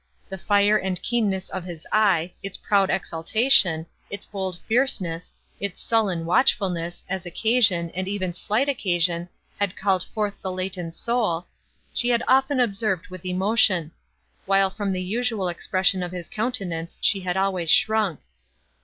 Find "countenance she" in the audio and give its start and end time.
16.29-17.19